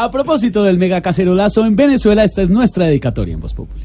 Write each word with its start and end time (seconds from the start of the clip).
A 0.00 0.10
propósito 0.10 0.64
del 0.64 0.78
mega 0.78 1.02
cacerolazo 1.02 1.66
en 1.66 1.76
Venezuela, 1.76 2.24
esta 2.24 2.40
es 2.40 2.48
nuestra 2.48 2.86
dedicatoria 2.86 3.34
en 3.34 3.40
Voz 3.40 3.52
Populi. 3.52 3.84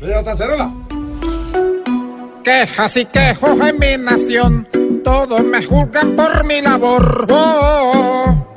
Quejas 2.42 2.96
y 2.96 3.04
quejos 3.04 3.60
en 3.60 3.78
mi 3.78 3.98
nación, 4.02 4.66
todos 5.04 5.44
me 5.44 5.62
juzgan 5.62 6.16
por 6.16 6.46
mi 6.46 6.62
labor. 6.62 7.28
Oh, 7.30 8.48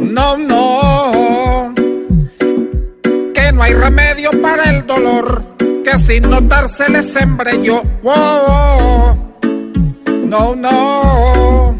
no, 0.00 0.38
no, 0.38 1.74
que 3.34 3.52
no 3.52 3.62
hay 3.62 3.74
remedio 3.74 4.30
para 4.40 4.74
el 4.74 4.86
dolor, 4.86 5.44
que 5.84 5.98
sin 5.98 6.30
notarse 6.30 6.88
le 6.88 7.02
sembré 7.02 7.62
yo. 7.62 7.82
Oh, 8.02 9.14
no, 10.24 10.56
no. 10.56 11.75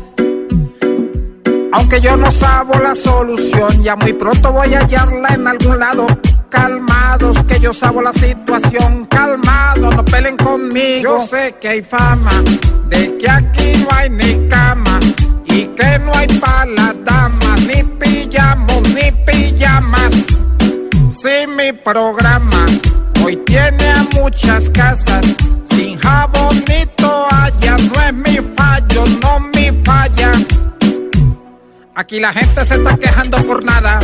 Aunque 1.76 2.00
yo 2.00 2.16
no 2.16 2.32
sabo 2.32 2.72
la 2.78 2.94
solución, 2.94 3.82
ya 3.82 3.96
muy 3.96 4.14
pronto 4.14 4.50
voy 4.50 4.72
a 4.72 4.80
hallarla 4.80 5.28
en 5.34 5.46
algún 5.46 5.78
lado. 5.78 6.06
Calmados, 6.48 7.42
que 7.46 7.60
yo 7.60 7.74
sabo 7.74 8.00
la 8.00 8.14
situación. 8.14 9.04
Calmados, 9.04 9.94
no 9.94 10.02
peleen 10.02 10.38
conmigo. 10.38 11.18
Yo 11.18 11.26
sé 11.26 11.54
que 11.60 11.68
hay 11.68 11.82
fama 11.82 12.42
de 12.88 13.18
que 13.18 13.28
aquí 13.28 13.84
no 13.84 13.94
hay 13.94 14.08
ni 14.08 14.48
cama 14.48 14.98
y 15.44 15.66
que 15.66 15.98
no 15.98 16.14
hay 16.14 16.26
para 16.38 16.64
las 16.64 16.94
damas, 17.04 17.60
ni 17.60 17.82
pillamos, 17.82 18.82
ni 18.94 19.12
pijamas. 19.26 20.14
Si 21.12 21.46
mi 21.46 21.72
programa 21.84 22.64
hoy 23.22 23.36
tiene 23.44 23.90
a 23.90 24.02
muchas 24.14 24.70
casas 24.70 25.35
Aquí 31.98 32.20
la 32.20 32.30
gente 32.30 32.62
se 32.66 32.74
está 32.74 32.94
quejando 32.98 33.38
por 33.46 33.64
nada, 33.64 34.00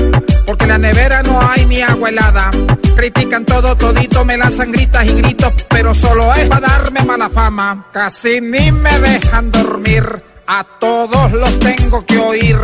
porque 0.47 0.65
en 0.65 0.71
la 0.71 0.79
nevera 0.79 1.23
no 1.23 1.39
hay 1.43 1.67
ni 1.67 1.83
agua 1.83 2.09
helada. 2.09 2.51
Critican 2.97 3.45
todo, 3.45 3.77
todito, 3.77 4.25
me 4.25 4.39
lanzan 4.39 4.73
gritas 4.73 5.07
y 5.07 5.13
gritos, 5.13 5.53
pero 5.69 5.93
solo 5.93 6.33
es 6.33 6.49
para 6.49 6.69
darme 6.69 7.05
mala 7.05 7.29
fama. 7.29 7.89
Casi 7.93 8.41
ni 8.41 8.73
me 8.73 8.99
dejan 8.99 9.51
dormir, 9.51 10.05
a 10.47 10.65
todos 10.81 11.33
los 11.33 11.59
tengo 11.59 12.03
que 12.07 12.17
oír. 12.17 12.57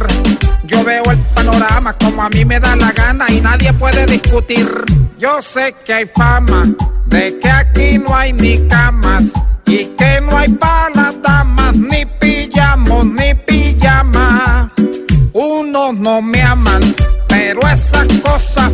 Yo 0.64 0.82
veo 0.82 1.04
el 1.10 1.18
panorama 1.18 1.92
como 1.92 2.22
a 2.22 2.30
mí 2.30 2.46
me 2.46 2.58
da 2.58 2.74
la 2.74 2.92
gana 2.92 3.26
y 3.28 3.42
nadie 3.42 3.74
puede 3.74 4.06
discutir. 4.06 4.66
Yo 5.18 5.42
sé 5.42 5.74
que 5.84 5.92
hay 5.92 6.06
fama 6.06 6.62
de 7.04 7.38
que 7.38 7.50
aquí 7.50 7.98
no 7.98 8.16
hay 8.16 8.32
ni 8.32 8.66
camas 8.66 9.24
y 9.66 9.84
que 9.88 10.22
no 10.22 10.38
hay 10.38 10.48
para 10.54 11.12
Unos 15.58 15.98
no 15.98 16.22
me 16.22 16.40
aman, 16.40 16.80
pero 17.26 17.60
esas 17.62 18.06
cosas 18.22 18.70